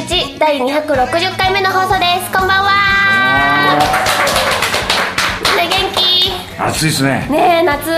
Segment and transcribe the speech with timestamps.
[0.00, 2.32] 日第260回目の放送です。
[2.32, 3.78] こんばんは。
[5.56, 6.32] ね元気？
[6.60, 7.26] 暑いですね。
[7.30, 7.90] ねえ夏。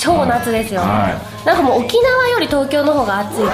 [0.00, 3.48] 超夏ですよ、はなんかもう沖縄より東京の方が暑いってい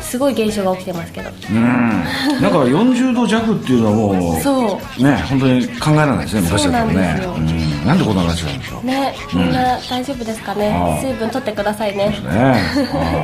[0.00, 1.58] うすごい現象が起きてますけどうん。
[1.58, 5.02] なんか40度弱っていうのはもうそう。
[5.02, 7.20] ね本当に考えられないですね昔だったらね。
[7.22, 8.86] そうなんなんでこんなになんでしょう。
[8.86, 12.14] ねねみんな大丈夫ですかね、水分取ってくださいね。
[12.28, 12.56] あ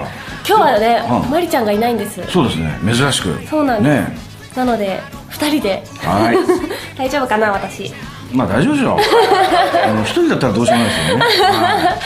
[0.47, 2.21] 今日はね、あまりちゃんがいないんです。
[2.29, 2.79] そうですね。
[2.85, 3.41] 珍しく。
[3.49, 4.17] そうなんです、ね。
[4.57, 5.01] なので
[5.31, 5.83] 2人で。
[6.03, 6.37] はい。
[6.99, 7.93] 大丈夫かな私。
[8.33, 8.99] まあ大丈夫でしょう
[9.89, 11.25] あの一人だったらどうしようもないですよね。
[11.51, 11.97] は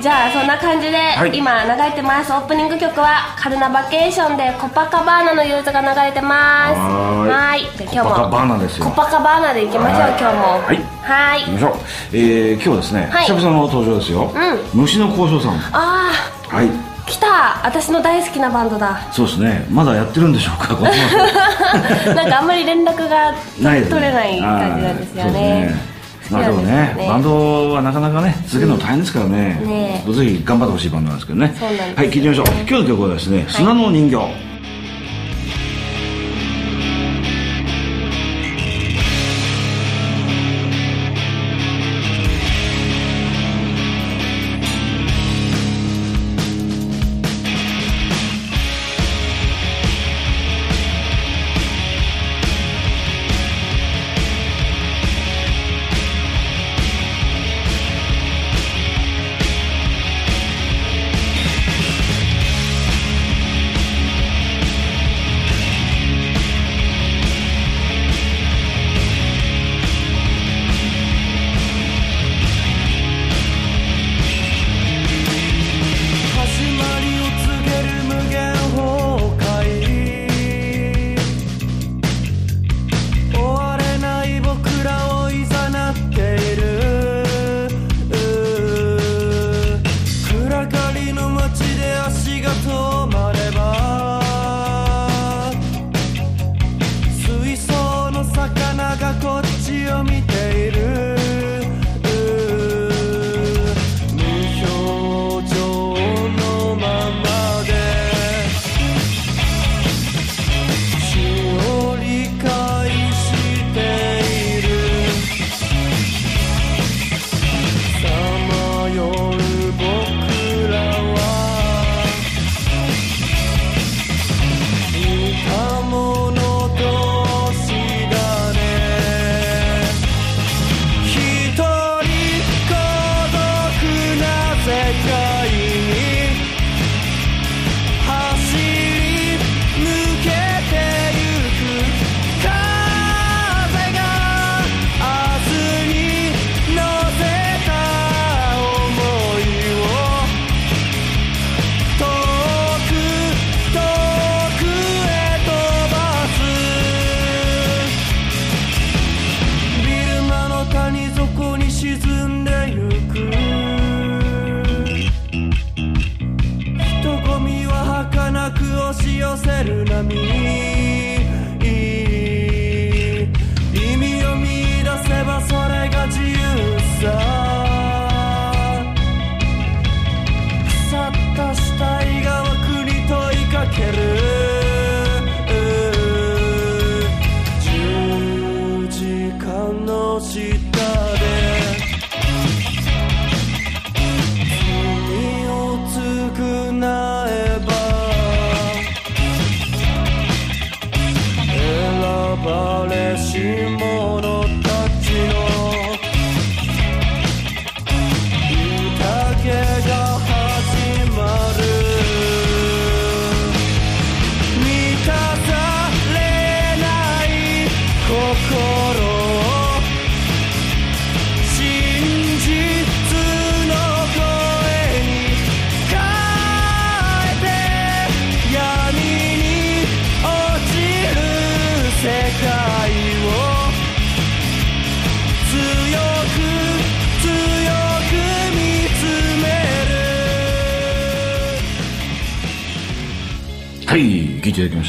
[0.00, 0.96] じゃあそんな感じで、
[1.34, 1.38] い。
[1.38, 7.62] 今流れてますオープニング曲はカルナバケーションでコパカバーナのユーズが流れてますはーい。
[7.82, 8.84] 今日もコパカバーナですよ。
[8.86, 10.10] コパカバーナでいきましょうはい。
[10.20, 10.42] 今日も。
[10.42, 10.76] はい。
[10.76, 11.40] はーい。
[11.40, 11.72] 行きましょう。
[12.12, 13.24] えー今日はですねはい。
[13.24, 14.32] 久々の登場ですよ。
[14.74, 15.52] う虫の交渉さん。
[15.72, 16.12] あ
[16.48, 16.68] はい。
[16.68, 16.70] あ
[17.06, 17.64] 来た。
[17.66, 18.98] 私の大好きなバンドだ。
[19.12, 19.64] そうですね。
[19.70, 20.74] まだやってるんでしょうか
[22.14, 25.95] なんかあんまり連絡が取れない感じなんですよね
[26.30, 26.94] まあでもねね。
[26.98, 30.04] バンドはなかなかね続けるの大変ですからね,、ね。
[30.12, 31.54] ぜひ頑張ってほしいバンドなんですけどね。
[31.96, 32.46] はい聞いてみましょう。
[32.68, 34.16] 今日の曲はですね「砂の人形」
[34.55, 34.55] 始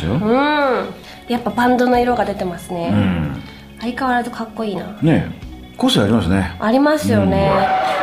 [0.07, 0.13] よ。
[0.13, 1.31] うん。
[1.31, 3.42] やっぱバンドの色が出てますね、うん。
[3.81, 4.98] 相変わらずかっこいいな。
[5.01, 5.31] ね
[5.77, 6.56] 個性ありますね。
[6.59, 7.45] ありますよね、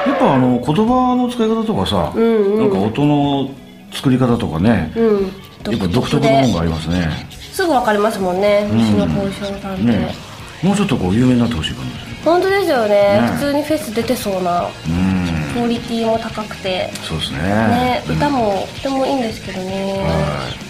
[0.06, 2.58] やっぱあの言葉の使い方とかさ、んうん。
[2.58, 3.50] なんか音の
[3.92, 5.22] 作り方とかね、うん。
[5.24, 7.08] やっぱ独特なもんがありますね。
[7.52, 8.68] すぐ分かりますもんね。
[8.70, 10.34] 西野幸四郎さんって、ね
[10.64, 13.20] もうちょっとこう有名になってほしい感じですね本当ですよね。
[13.20, 15.52] ね普通にフェス出てそうなうん。
[15.52, 16.90] クオリティも高くて。
[17.02, 17.38] そうですね。
[17.38, 18.02] ね。
[18.08, 18.16] うん。
[18.16, 20.00] 歌もとてもいいんですけどね。
[20.00, 20.63] は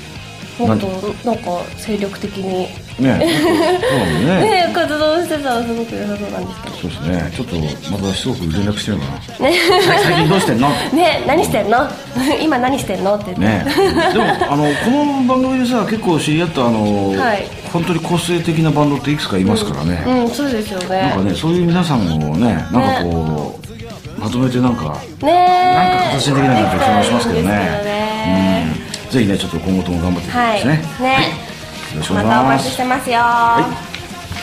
[0.58, 0.86] もっと。
[1.24, 2.64] なんか精力的に。
[2.64, 4.40] いねそうね。
[4.66, 6.76] ね活動してたらすごく良さそうなんですけど。
[6.76, 7.32] そうですね。
[7.34, 7.56] ちょっと
[7.90, 9.04] またすごく連絡してるか
[9.40, 9.48] な。
[9.50, 9.56] ね。
[10.04, 10.68] 最近どうしてんの？
[10.94, 11.88] ね何してんの？
[12.40, 13.16] 今何してんの？
[13.16, 13.24] って。
[13.26, 13.64] 言って、ね
[14.12, 17.46] でもあのこの番組でさ結構知り合ったあの、はい。
[17.72, 21.00] 本当に個性的なバンドっていくつかいますからね、うんそうですよね。
[21.00, 23.58] なんかねそういう皆さんをねなんかこ
[24.18, 27.48] う、まとめてなんかねなんか形にできないかって気もしますけどね。
[27.48, 28.63] ね。
[28.63, 28.63] うん
[29.14, 31.20] ぜひねちょっと今後とも頑張っていきたいですね、はい。
[31.20, 31.28] ね。
[31.94, 32.34] よろしくおま願いします。
[32.34, 33.20] たお待ちしてますよ、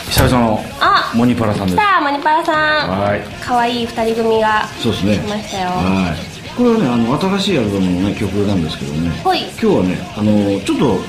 [0.08, 1.12] 久々のあ。
[1.14, 1.76] モニパラさんです。
[1.76, 2.54] さあマニパラさん。
[2.88, 3.20] はい。
[3.44, 5.18] 可愛い二人組がそうですね。
[5.18, 5.68] 来ましたよ。
[5.68, 6.56] はい。
[6.56, 9.10] これはねあの新しいアルバムのね曲なんですけどね。
[9.22, 9.42] ほい。
[9.42, 11.00] 今日はねあのちょっと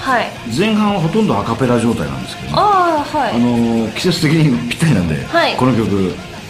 [0.00, 0.30] はい。
[0.56, 2.54] 前半はほとんどアカペラ状態なんですけどね。
[2.56, 3.34] ああはい。
[3.34, 5.56] あの季節的にぴったりなんで、はい。
[5.56, 5.88] この曲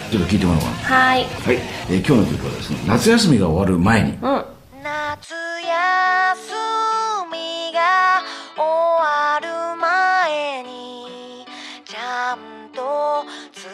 [0.09, 0.77] ちょっと聴いてもらおうかな。
[0.97, 1.23] はい。
[1.23, 1.59] はい、
[1.89, 4.11] えー今日の曲はですね夏休みが終わる前に。
[4.11, 4.45] うん。
[4.83, 6.37] 夏休み休
[7.29, 8.23] みが
[8.55, 8.63] 終
[9.03, 11.45] わる前に
[11.83, 13.67] ちゃんと伝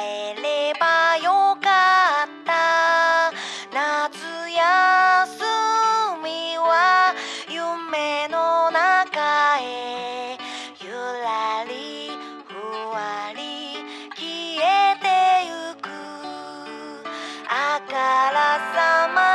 [0.00, 1.66] えればよか
[2.26, 3.32] った。
[3.74, 4.14] 夏
[4.50, 5.42] 休
[6.22, 7.12] みは
[7.48, 10.38] 夢の中へ
[10.80, 12.12] ゆらり
[12.46, 12.54] ふ
[12.94, 13.82] わり
[14.14, 14.22] 消
[14.62, 15.06] えて
[15.44, 15.90] ゆく。
[17.48, 17.92] あか
[18.30, 18.38] ら
[18.76, 19.29] さま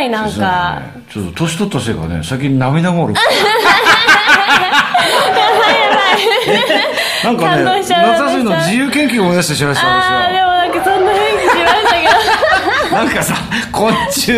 [0.00, 0.80] いなんか、
[1.12, 3.14] ちょっと年取ったせいかね最近涙がおる。
[7.24, 12.08] なんかね夏休みの自由研究を思い出してしまいましたああで私はもなんかそんな雰囲気しましたけど。
[12.96, 13.34] なんかさ
[13.70, 14.32] 昆虫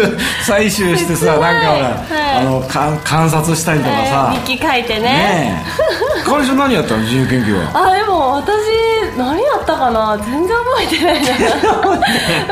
[0.45, 1.91] 採集してさ なんかほら、は
[2.35, 2.39] い。
[2.39, 4.35] あのか観察したりとかさ。
[4.45, 5.01] 日記書いてね。
[5.01, 6.25] ねえ。
[6.25, 7.91] 彼女何やったの自由研究は？
[7.91, 8.49] あでも私
[9.17, 10.19] 何やったかな？
[10.25, 11.27] 全然覚えてないな。
[11.29, 11.35] で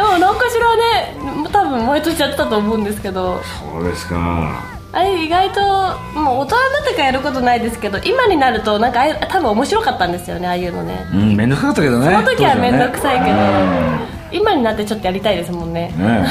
[0.03, 1.17] も何かしらね
[1.59, 3.41] 多分毎年やってたと思うんですけど。
[3.73, 4.79] そうですか。
[4.91, 5.61] あれ意外と
[6.19, 11.07] もう大人になってからやることないですけど今になるとなんか多分面白かったんですよねああいうのね。
[11.13, 12.07] うん面倒くさかったけどね。
[12.07, 15.93] その時は面倒くさいけどね今になってちょっとやりたいですもんね。
[15.97, 16.27] ね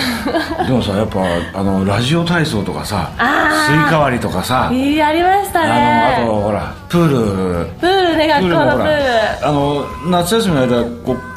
[0.63, 0.65] え。
[0.65, 1.19] でもさやっぱ
[1.53, 4.69] あのラジオ体操とかさスイカ割りとかさ。
[4.73, 7.65] いいありましたあのねあとほらプール。
[7.79, 8.97] プールね学校のプー
[9.41, 9.47] ル。
[9.47, 11.36] あの夏休みの間こう、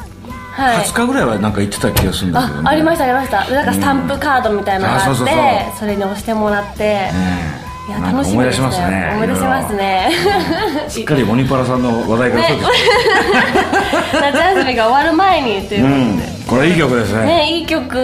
[0.61, 0.85] はい。
[0.85, 3.45] 20日ぐらいはなんか行ってた気がするんだけど、ね、あありましたありました。
[3.45, 5.37] でなんかスタンプカードみたいなのがあって、うそうそう。
[5.79, 9.11] それに押してもらって、ねいや楽しみ思い出ですしますね。
[9.15, 10.11] 思い出しますね。
[10.87, 12.69] すっかりモニパラさんの話題からそうです、
[14.21, 16.21] 夏休みが終わる前にといううん。
[16.47, 17.25] これいい曲ですね。
[17.25, 17.97] ねいい曲、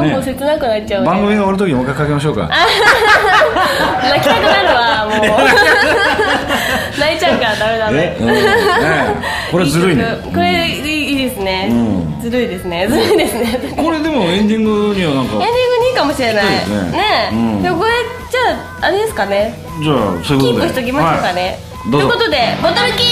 [0.00, 1.06] もう切なくなっちゃうね。
[1.06, 2.48] 番組が終わる時にもう一回かけましょうか。
[4.02, 5.18] 泣きたくなるわもう。
[6.98, 7.98] 泣いちゃうからダメダメ。
[7.98, 8.26] え、うん。
[8.28, 8.34] ね
[9.52, 10.04] これずるいね。
[10.24, 10.95] これ
[11.36, 11.74] ですね、う
[12.18, 12.20] ん。
[12.20, 12.88] ずるいですね。
[12.88, 13.74] ずるいですね。
[13.76, 16.44] これでもエンディングにはなんかエンディングにいいかもしれない。
[16.44, 16.50] ね。
[16.92, 17.62] ねうん。
[17.62, 17.90] でもこれ
[18.30, 18.40] じゃ
[18.80, 19.54] ああれですかね。
[19.82, 20.62] じゃあそういうことで。
[20.62, 23.06] キープしときましょうかね、はい、ということでボトルキー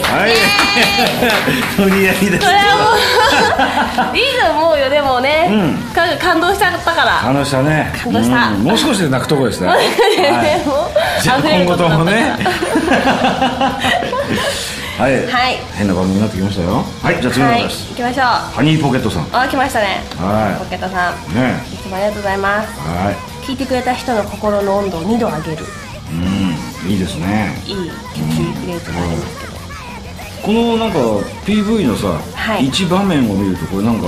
[0.00, 0.04] ス。
[0.10, 0.30] はい。
[1.78, 2.64] 無理やりですこれは
[4.06, 5.54] もういいと思うよでもね、う
[5.90, 5.94] ん。
[5.94, 7.20] か感動しちゃったから。
[7.20, 7.92] 感動したね。
[8.02, 8.48] 感動した。
[8.48, 8.64] うん。
[8.64, 9.80] もう少しで泣くとこですね、 はい。
[11.22, 12.36] じゃあ今後ともね
[15.00, 15.56] はい、はい。
[15.78, 16.84] 変な番組になってきましたよ。
[17.00, 18.24] はいじゃあ次のはい方です、行きましょう。
[18.52, 19.28] ハニーポケットさん。
[19.32, 20.04] あ来ましたね。
[20.20, 21.32] はポケットさん。
[21.32, 21.56] いね。
[21.72, 22.68] いつもありがとうございます。
[22.84, 23.16] はい。
[23.48, 25.64] 聞いてくれた人の心の温度を2度上げる。
[26.84, 27.56] うんいいですね。
[27.64, 29.52] いいキーフレーズがありますけど。
[30.44, 30.98] このなんか
[31.48, 32.66] PV のさ、はい。
[32.66, 34.06] 一場面を見るとこれなんか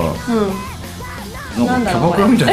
[1.57, 1.65] うん。
[1.65, 2.53] なんかキャバクラみたいな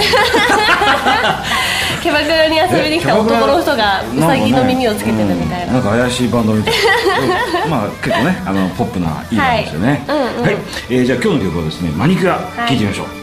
[2.02, 5.74] キャバクラに遊びに来た男の人がウサギの耳をつけてるみたいな。
[5.74, 7.68] なんか怪しいバンドみたいな。
[7.70, 10.04] まあ結構ねあのポップないいバンドですよね。
[10.08, 10.18] はい。
[10.18, 10.58] うんうんはい。
[10.90, 12.70] えーじゃあ今日の曲はですねマニキュアい。
[12.70, 13.19] 聴いてみましょう、太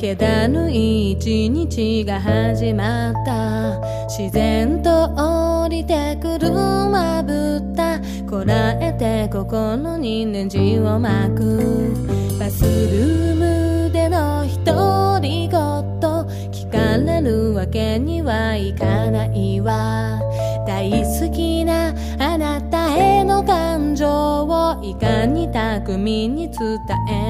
[0.00, 3.78] 気だるい一日が始まった。
[4.08, 8.00] 自然と降りてくるまぶた。
[8.26, 11.94] こらえて心にネジを巻く。
[12.38, 15.50] バスルームでの独り言。
[15.50, 20.18] 聞かれるわけにはいかないわ。
[20.66, 26.78] 大好きなあなたへの感情をいかに巧みに伝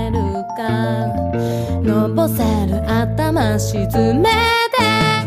[0.06, 0.39] える。
[0.56, 1.06] か。
[1.82, 3.86] のぼせる頭沈
[4.20, 4.30] めて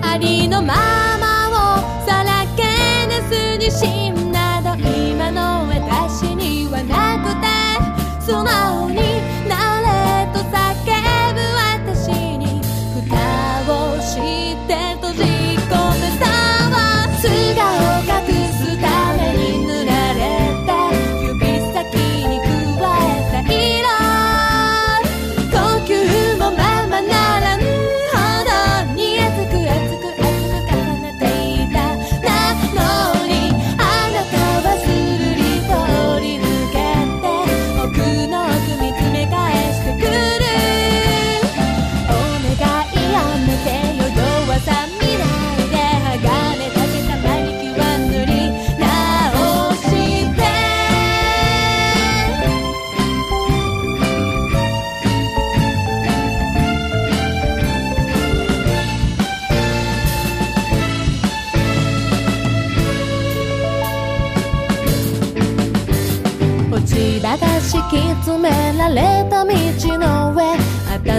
[0.02, 0.74] ありのま
[1.20, 2.64] まをさらけ
[3.08, 4.76] 出すにしんなど。
[4.76, 7.48] 今の私にはなくて。
[8.26, 8.83] 素直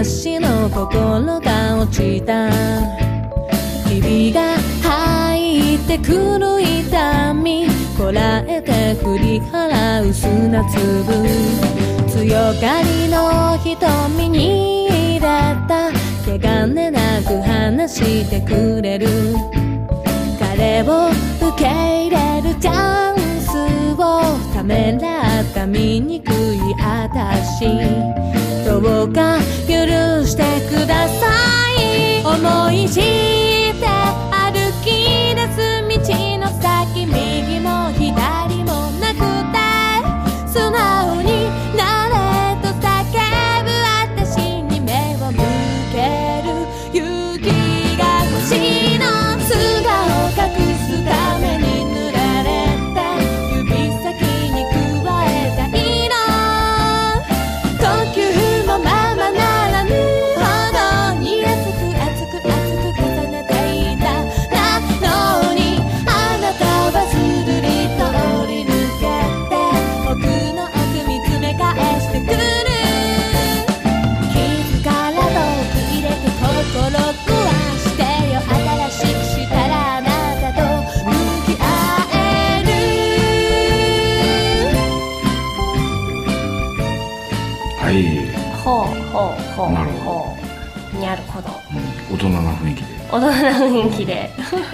[0.05, 2.51] 私の心が落ちた。
[3.89, 7.65] ひびが入ってくる痛み
[7.97, 10.79] こらえて振り払う砂粒。
[12.07, 15.21] 強がりの瞳に入れ
[15.67, 15.91] た。
[16.23, 19.07] 気兼ねなく話してくれる。
[20.39, 21.09] 彼を
[21.41, 24.21] 受け入れるチャンスを
[24.53, 27.65] ためらった醜い私
[28.65, 29.37] どうか
[30.25, 31.27] してくださ
[31.79, 32.25] い。
[32.25, 33.85] 思い知って
[34.31, 35.34] 歩き
[93.91, 94.29] 綺麗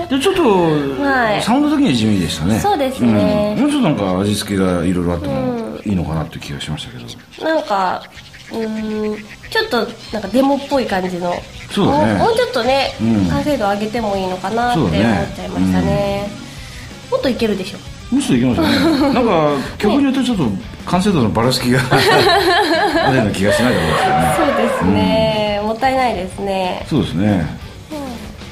[0.10, 0.20] で。
[0.20, 2.60] ちょっと、はい、サウンド的には地味でしたね。
[2.60, 6.98] そうですね、うん、もうちょっとなんか味付けがいろいろあってもいいのかなって気がしましたけ
[7.44, 8.04] ど、なんか
[8.54, 9.16] うん
[9.50, 9.78] ちょっと
[10.14, 11.34] なんかデモっぽい感じの。
[11.72, 16.30] そうだ、ね、もうちょっとね、うん、完成度上げてもいいのかなって思っちゃいましたね、ね
[17.06, 17.78] うん、もっといけるでしょ。
[18.14, 19.14] もっといけますよね。
[19.16, 20.44] なんか曲によってちょっと
[20.86, 21.80] 完成度のばらつきが
[23.06, 24.36] あるような気がしないと思いですね。
[24.38, 26.86] そうですね、うん、もったいないですね。
[26.90, 27.61] そうですね。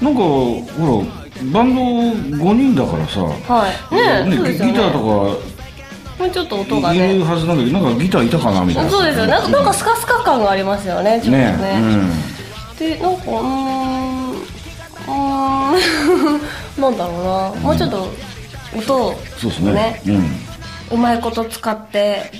[0.01, 1.19] なんかほら
[1.51, 3.95] バンド5人だからさ、はい。
[3.95, 5.05] ねね、ね、ギターとか
[6.19, 7.15] もうちょっと音がね。
[7.15, 8.89] いるはずなんだけどなんかギターいたかなみたいな。
[8.89, 14.31] そうですよなんかなんかスカスカ感がありますよねちょっとね、ねうん、でなんかうん
[15.07, 15.17] う
[16.37, 16.41] ん
[16.81, 18.09] なんだろうな、うん、もうちょっと
[18.75, 20.31] 音を、ね、そうですね、うん、
[20.91, 22.31] うまいこと使って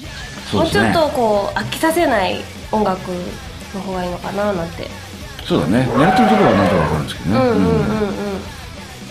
[0.54, 3.00] もうちょっとこう飽きさせない音楽
[3.74, 5.09] の方がいいのかななんて。
[5.50, 5.90] そうだね。
[5.92, 7.42] 狙ってるところはなんとか分かるんですけどね。
[7.42, 8.40] うんうんうんうん、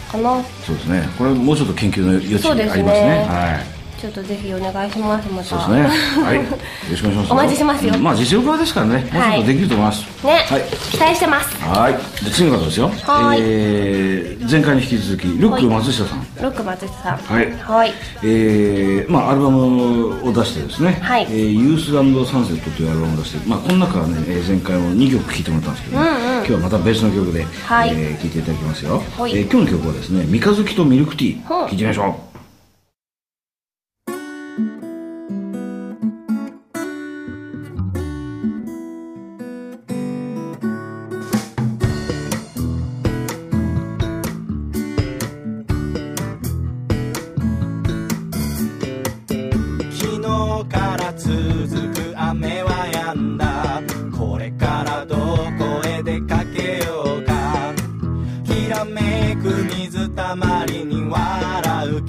[0.08, 0.44] かな。
[0.64, 1.08] そうですね。
[1.18, 3.26] これもうちょっと研究の余地ありますね。
[3.28, 3.77] はい。
[3.98, 5.28] ちょっとぜひお願いします。
[5.28, 5.44] また。
[5.44, 6.24] そうですね。
[6.24, 6.36] はい。
[6.38, 6.42] よ
[6.90, 7.32] ろしくお願いします。
[7.32, 7.98] お待ちしますよ。
[7.98, 8.92] まあ実力派ですからね。
[8.94, 10.06] もうちょっとできると思います。
[10.24, 10.32] ね。
[10.48, 10.62] はい。
[10.92, 11.56] 期待してます。
[11.60, 11.92] はい。
[12.24, 12.92] で次の方ですよ。
[13.02, 13.38] はい。
[13.42, 16.26] えー、前回に引き続きルック松下さん。
[16.40, 17.16] ルック松下さん。
[17.16, 17.52] はい。
[17.60, 17.94] はい。
[18.22, 20.98] えー、まあアルバムを出してですね。
[21.02, 21.26] はい。
[21.28, 24.14] えー、ユースランドサンセットというアルバムを出して、まあこの中はね
[24.46, 29.02] 前回も二曲聴いてもらったんですけど、ね、うんうん、今日はまた別の曲で、はい、えー、聴いていただきますよ。
[29.18, 29.36] はい。
[29.36, 32.27] えー、今日の曲はですね、三日月とミルクティー聴いてみましょう。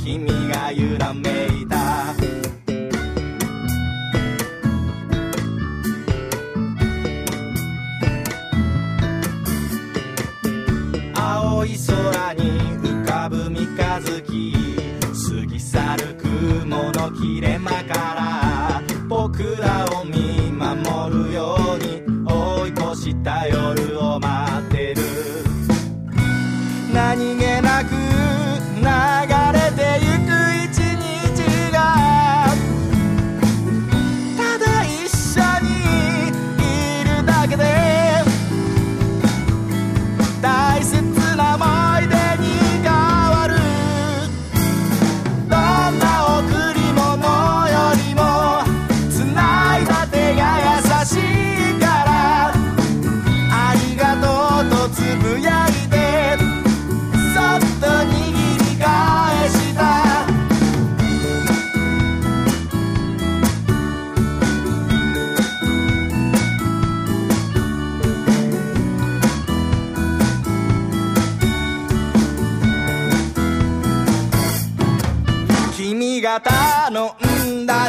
[0.03, 1.68] 君が揺らめいた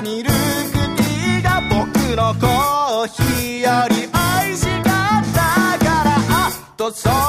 [0.02, 5.38] ミルクティーが僕のコーヒーより美味しかった
[5.78, 7.19] からあっとそう。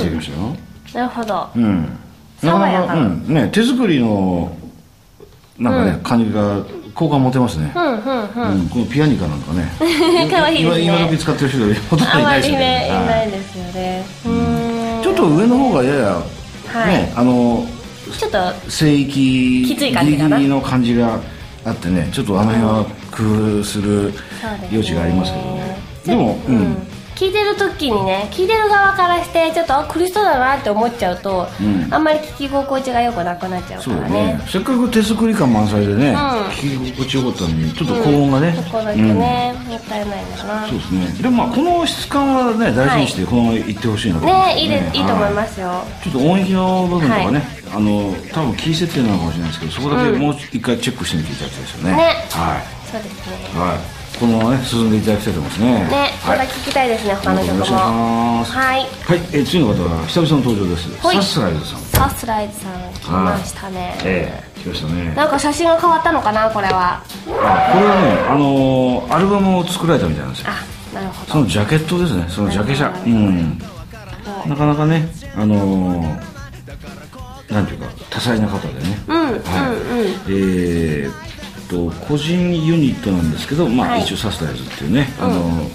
[0.00, 0.56] 聞いてきましたよ
[0.94, 1.48] なるほど。
[1.56, 1.98] うん。
[2.40, 3.02] 爽やかな。
[3.02, 3.34] うん。
[3.34, 4.56] ね手作りの
[5.58, 6.62] なんかね、感じが
[6.94, 8.60] 好感持てますね、うんうんうん。
[8.60, 8.68] うん。
[8.68, 9.70] このピアニカなんかね。
[10.30, 10.84] 可愛いですね。
[10.84, 12.88] 今今時使ってる人がほとんどいないですよりね。
[12.88, 14.06] いはいないですよね。
[14.24, 15.02] うーん。
[15.02, 16.04] ちょっと上の方がやや、
[16.66, 16.88] はい。
[16.88, 17.66] ねあの
[18.18, 18.38] ちょっと。
[18.68, 20.36] 聖域きつい感じギリかな。
[20.38, 21.20] ギリの感じが
[21.64, 24.12] あってねちょっとあの辺は工夫する
[24.70, 25.78] 余地がありますけどね。
[26.06, 26.89] でもう、うんん
[27.20, 31.92] 聞いてる時にね聞いてる側からしてちょっとあ苦しそうだなって思っちゃうと、うん。
[31.92, 34.24] あんまり聞き心地が良くなくなっちゃうそうだからね。
[34.38, 34.40] ね。
[34.48, 36.16] せっかく手作り感満載でね、ん。
[36.16, 40.66] 聞き心地よかったのにちょっと高音がね、そこだけね、もったいないんだな。
[40.66, 41.22] そうですね。
[41.22, 44.26] でもまあこの質感はね大事にしてこのままいってほしいなと。
[44.26, 45.84] 思うんねいいでよいいと思いはますよ。
[46.02, 47.42] ちょっと音域の部分とかね、はい。
[47.74, 50.20] あの多分キー設定なのかもしれないですけどそこだけうん。
[50.20, 51.92] もう一回チェックしてみていただきたいですよね。
[51.92, 52.02] ね。
[52.32, 52.90] はい。
[52.90, 53.60] そうですね。
[53.60, 55.72] はいこのままね進んでいただきたいと思いますね。
[55.72, 56.38] ねまはい。
[56.38, 57.54] た聞きたいですね他の曲も。
[57.54, 57.90] よろしくお願いし
[58.40, 58.52] ます。
[58.52, 58.80] はい。
[58.80, 58.88] はい、
[59.32, 61.06] えー次の方は久々の登場です。
[61.06, 61.16] はい。
[61.16, 61.80] サスライズさん。
[61.80, 65.14] サスライズさん来ましたね、ええ来ましたね。
[65.14, 67.02] なんか写真が変わったのかなこれは。
[67.02, 67.02] あ
[67.72, 70.48] これはねあのーアルバムを作られたみたいなんですよ。
[70.50, 71.32] あなるほど。
[71.32, 72.26] そのジャケットですね。
[72.28, 72.88] そのジャケ写。
[73.06, 73.58] うん。
[74.46, 76.30] なかなかねあのー
[77.52, 78.98] なんていうか多彩な方でね。
[79.08, 79.32] うんうんうん。
[79.32, 79.40] はい
[80.28, 81.14] えーっ
[81.70, 84.02] と個人ユニットなんですけど、まあはい。
[84.02, 85.70] 一応サスライズっていうね、あの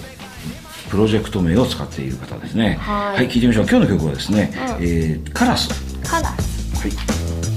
[0.90, 2.74] プロジェクト名を使っている方ですね。
[2.80, 3.28] はい。
[3.28, 3.66] 聞いてみましょう。
[3.68, 5.68] 今日の曲はですね、えーカラス。
[6.04, 6.86] カラス。
[6.86, 7.55] はい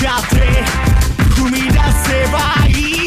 [0.00, 0.36] 向かって
[1.34, 2.99] 踏み出せばいい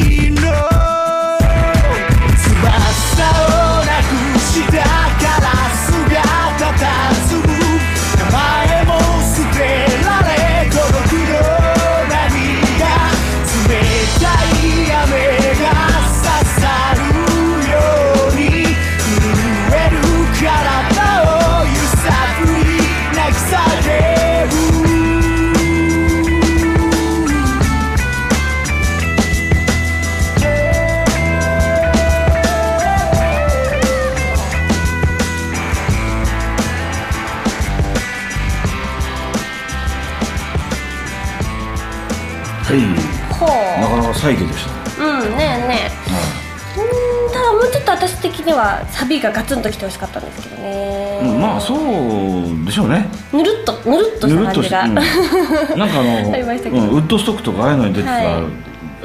[48.44, 53.06] 的にはサビがガツンときてほしかったんですけどね、うんまあそうでしょうね。
[53.32, 54.94] ぬるっとぬるっとした感じが、うん。
[54.94, 56.76] なんかあの ありましたけど。
[56.76, 58.24] うんウッドストックとかああいうのに出てた、はい。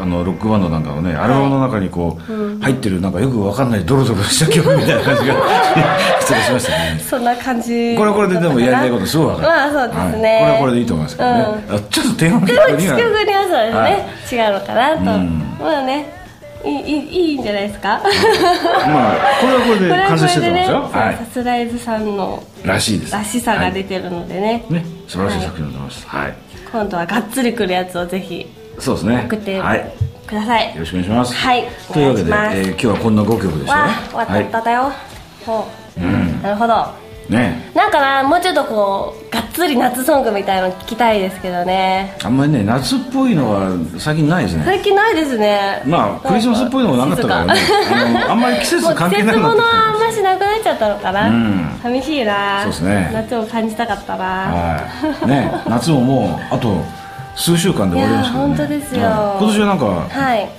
[0.02, 2.60] あのロックバンドなんかのねアルバムの中にこう、うん。
[2.60, 5.36] 入ってるなんかよくわかんないドロドロした曲みたいな感じが
[6.20, 7.02] 失礼しましたね。
[7.10, 7.96] そんな感じ。
[7.98, 9.48] これはこれででもやりたいことすごいわかる。
[9.48, 10.36] まあそうですね。
[10.36, 10.42] はい。
[10.42, 15.58] これはこれでいいと思いますけどね、うあちょっと低音でも地曲には球にはそうですね、はい違うのかなと、うん。
[15.60, 16.19] まあね
[16.66, 18.02] いいいいいいんじゃないですか？
[18.88, 21.16] まあこれはこれで 完成してこれですよ、そうはい。
[21.16, 23.14] サスライズさんのらしいです。
[23.14, 23.84] らしさが出はい。
[23.86, 26.08] てるのでね、ね素晴らしい作品だと思います。
[26.08, 26.34] はい、
[26.72, 28.46] 今度はがっつりくるやつをぜひ
[28.78, 29.24] そうですね。
[29.28, 29.78] 送ってはい。
[29.80, 29.86] よ
[30.28, 31.34] ください、ろしくお願いします。
[31.34, 31.64] はい。
[31.92, 33.82] というわけで、えー今日はこんな5曲でしたね。
[33.82, 34.92] わあ終わったっただよ、
[35.46, 35.68] ほ
[35.98, 36.02] う。
[36.02, 37.72] うんなるほどね。
[37.76, 42.18] なんかなもうちょっとこうがっつり夏ソングみたいの聞きたいですけどね。
[42.24, 44.64] あんまりね夏っぽいのは最近ないですね。
[44.66, 45.84] 最近ないですね。
[45.86, 47.60] まあクリスマスっぽいのもなかったからね。
[48.28, 51.80] あんまり季節関係なくなってきもう季節物はあんたましなくなっちゃったのかな、うん。
[51.84, 52.62] 寂しいな。
[52.64, 53.12] そうですね。
[53.14, 55.28] 夏を感じたかったな、はい。
[55.28, 56.84] ね 夏ももうあと
[57.36, 59.06] 数週間で終わりますけど、ね、本当ですよ。
[59.06, 60.50] はい今年はなんかはい。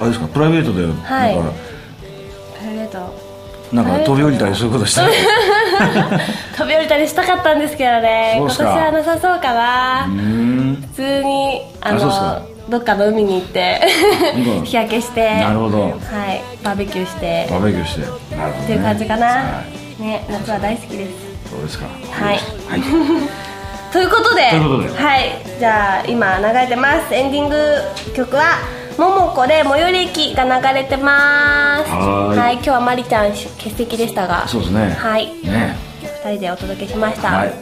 [0.00, 1.34] あれですかプライベートでなんか、はい。
[1.34, 3.29] プライベート
[3.72, 5.02] なんか飛び降りたりそういうことした？
[5.02, 5.08] ら
[6.56, 8.34] 飛び降りたりしたかったんですけどね。
[8.38, 13.80] 今年はなさそうかな、普通にあのどっかの海に行って
[14.36, 14.64] うん。
[14.64, 15.80] 日焼けしてなるほど。
[15.82, 16.40] はい。
[16.62, 17.46] バーベキューして。
[17.50, 18.00] バーベキューして。
[18.36, 19.32] なるほど、ね、っていう感じかな、は
[19.98, 20.02] い。
[20.02, 21.10] ね夏は大好きです。
[21.50, 21.86] そうですか。
[21.86, 22.38] はい。
[22.68, 22.82] はい。
[23.92, 25.02] ということでということで。
[25.04, 25.30] はい。
[25.58, 27.12] じゃあ今流れてます。
[27.14, 27.56] エンディング
[28.14, 28.42] 曲は
[29.00, 31.90] 「ももこで最寄り駅」が流れてます。
[31.90, 34.46] はーい今日はまりちゃん欠席でしたが。
[34.46, 34.94] そうですね。
[34.94, 35.32] はい。
[35.42, 35.74] ね。
[36.22, 37.52] 2人でお届けしました、はい。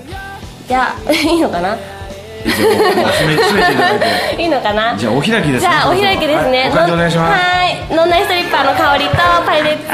[0.67, 1.77] じゃあいいのかな？
[1.77, 4.01] いただい
[4.37, 4.43] て。
[4.43, 4.97] いいのかな？
[4.97, 7.41] じゃあお開きですねじゃあお開きですね、はいお願いします。
[7.41, 7.95] はい。
[7.95, 9.85] ノンナイストリッパーの香りとパイレーツ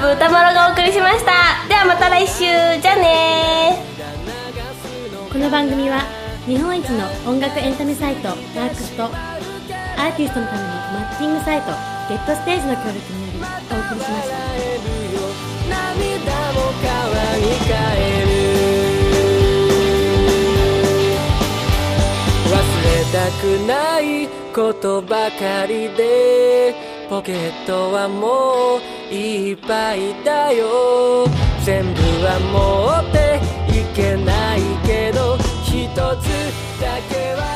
[0.00, 1.32] オブ歌丸がお送りしました。
[1.68, 2.46] ではまた来週。
[2.80, 3.84] じゃあね
[5.30, 6.00] この番組は
[6.46, 11.72] 日本一の音楽エンタメサイトワークスとアーティストのためのマッテングサイト
[12.08, 14.36] ゲットステージの協力によりお送りしました。
[15.68, 16.86] 涙も川
[17.38, 18.26] に変える。
[22.52, 26.74] 忘れたくないことばかりで
[27.10, 28.78] ポケットはも
[29.10, 31.26] ういっぱいだよ。
[31.64, 33.40] 全部は持って
[33.76, 35.98] いけないけど一つ
[36.80, 37.55] だけは